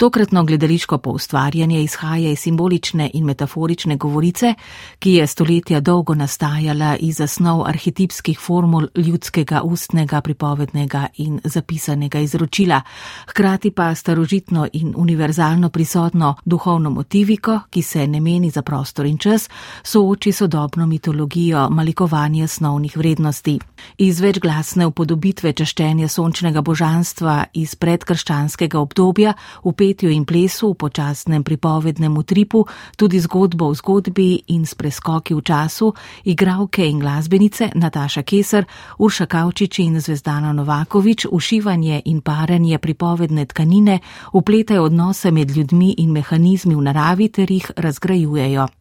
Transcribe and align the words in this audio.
Tokratno 0.00 0.44
gledališko 0.44 0.98
poustvarjanje 0.98 1.82
izhaja 1.82 2.30
iz 2.30 2.38
simbolične 2.38 3.10
in 3.14 3.24
metaforične 3.24 3.96
govorice, 3.96 4.54
ki 4.98 5.12
je 5.12 5.26
stoletja 5.26 5.80
dolgo 5.80 6.14
nastajala 6.14 6.96
iz 7.00 7.16
zasnov 7.16 7.66
arhetipskih 7.66 8.38
formul 8.40 8.86
ljudskega 8.96 9.60
ustnega, 9.62 10.20
pripovednega 10.20 11.06
in 11.16 11.40
zapisanega 11.44 12.18
izročila, 12.20 12.80
hkrati 13.28 13.70
pa 13.70 13.94
starožitno 13.94 14.68
in 14.72 14.94
univerzalno 14.96 15.68
prisotno 15.68 16.34
duhovno 16.44 16.90
motiviko, 16.90 17.60
ki 17.70 17.82
se 17.82 18.06
ne 18.06 18.20
meni 18.20 18.50
za 18.50 18.62
prostor 18.62 19.06
in 19.06 19.18
čas, 19.18 19.48
sooči 19.82 20.32
sodobno 20.32 20.86
mitologijo 20.86 21.68
malikovanja 21.70 22.46
snovnih 22.46 22.96
vrednosti. 22.96 23.58
Iz 23.98 24.20
večglasne 24.20 24.86
upodobitve 24.86 25.52
čaščenja 25.52 26.08
sončnega 26.08 26.60
božanstva 26.60 27.44
iz 27.52 27.74
predkrščanskega 27.74 28.78
obdobja 28.78 29.34
v 29.64 29.72
petju 29.90 30.10
in 30.10 30.24
plesu 30.24 30.70
v 30.70 30.78
počasnem 30.78 31.42
pripovednem 31.42 32.14
utripu 32.14 32.62
tudi 32.94 33.18
zgodbo 33.18 33.70
v 33.70 33.74
zgodbi 33.74 34.30
in 34.54 34.62
s 34.62 34.78
preskoki 34.78 35.34
v 35.34 35.42
času, 35.42 35.90
igravke 36.24 36.86
in 36.86 37.02
glasbenice 37.02 37.74
Nataša 37.74 38.22
Kesar, 38.22 38.70
Urša 38.98 39.26
Kavčič 39.26 39.82
in 39.82 39.98
Zvezdana 39.98 40.54
Novakovič 40.54 41.26
ušivanje 41.26 42.02
in 42.06 42.22
paranje 42.22 42.78
pripovedne 42.78 43.46
tkanine 43.50 43.98
upletajo 44.32 44.86
odnose 44.86 45.30
med 45.30 45.50
ljudmi 45.50 45.94
in 45.98 46.14
mehanizmi 46.14 46.74
v 46.74 46.82
naravi 46.86 47.28
ter 47.28 47.50
jih 47.50 47.70
razgrajujejo. 47.76 48.79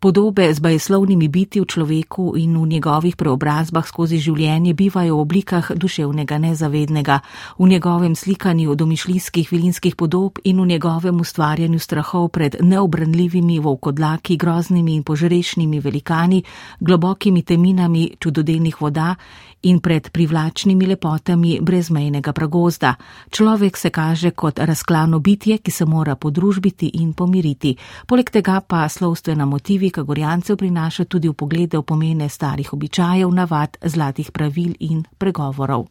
Podobe 0.00 0.54
z 0.54 0.60
bajeslovnimi 0.60 1.28
biti 1.28 1.60
v 1.60 1.66
človeku 1.66 2.34
in 2.36 2.56
v 2.58 2.66
njegovih 2.66 3.16
preobrazbah 3.16 3.86
skozi 3.86 4.18
življenje 4.18 4.74
bivajo 4.74 5.16
v 5.16 5.20
oblikah 5.20 5.70
duševnega 5.74 6.38
nezavednega, 6.38 7.20
v 7.58 7.68
njegovem 7.68 8.14
slikanju 8.16 8.74
domišljijskih 8.74 9.52
vilinskih 9.52 9.96
podob 9.96 10.38
in 10.44 10.60
v 10.60 10.66
njegovem 10.66 11.20
ustvarjanju 11.20 11.78
strahov 11.78 12.28
pred 12.28 12.56
neobranljivimi 12.60 13.58
volkodlaki, 13.58 14.36
groznimi 14.36 14.94
in 14.94 15.02
požrešnimi 15.02 15.80
velikani, 15.80 16.42
globokimi 16.80 17.42
teminami 17.42 18.10
čudodelnih 18.18 18.80
voda 18.80 19.14
in 19.62 19.80
pred 19.80 20.10
privlačnimi 20.10 20.86
lepotami 20.86 21.58
brezmejnega 21.62 22.32
pragozda. 22.32 22.94
Človek 23.30 23.76
se 23.76 23.90
kaže 23.90 24.30
kot 24.30 24.58
razklano 24.58 25.18
bitje, 25.18 25.58
ki 25.58 25.70
se 25.70 25.84
mora 25.84 26.14
podružbiti 26.16 26.90
in 26.94 27.12
pomiriti. 27.12 27.76
Poleg 28.06 28.30
tega 28.30 28.60
pa 28.60 28.88
slovstvena 28.88 29.46
motivika 29.86 30.02
gorjancev 30.02 30.56
prinaša 30.56 31.04
tudi 31.04 31.28
v 31.28 31.32
poglede 31.32 31.78
v 31.78 31.82
pomene 31.82 32.28
starih 32.28 32.72
običajev, 32.72 33.30
navad, 33.30 33.76
zlatih 33.84 34.32
pravil 34.32 34.74
in 34.80 35.04
pregovorov. 35.18 35.86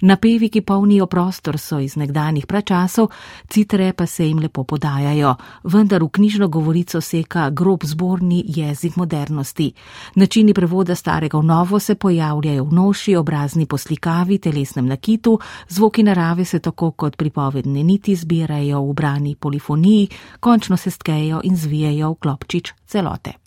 Napevi, 0.00 0.48
ki 0.48 0.60
polnijo 0.60 1.06
prostor, 1.06 1.58
so 1.58 1.78
iz 1.78 1.96
nekdanjih 1.96 2.46
pračasov, 2.46 3.08
citre 3.48 3.92
pa 3.92 4.06
se 4.06 4.26
jim 4.26 4.38
lepo 4.38 4.64
podajajo, 4.64 5.34
vendar 5.64 6.02
v 6.02 6.08
knjižno 6.08 6.48
govorico 6.48 7.00
seka 7.00 7.50
grob 7.50 7.84
zborni 7.84 8.44
jezik 8.46 8.96
modernosti. 8.96 9.72
Načini 10.14 10.54
prevoda 10.54 10.94
starega 10.94 11.38
v 11.38 11.44
novo 11.44 11.78
se 11.78 11.94
pojavljajo 11.94 12.64
v 12.64 12.72
noši, 12.72 13.16
obrazni 13.16 13.66
poslikavi, 13.66 14.38
telesnem 14.38 14.86
nakitu, 14.86 15.38
zvoki 15.68 16.02
narave 16.02 16.44
se 16.44 16.58
tako 16.58 16.90
kot 16.90 17.16
pripovedne 17.16 17.82
niti 17.82 18.16
zbirajo 18.16 18.82
v 18.82 18.92
brani 18.94 19.34
polifoniji, 19.34 20.08
končno 20.40 20.76
se 20.76 20.90
stkejo 20.90 21.40
in 21.44 21.56
zvijajo 21.56 22.10
v 22.10 22.14
klopčič 22.14 22.72
celote. 22.86 23.32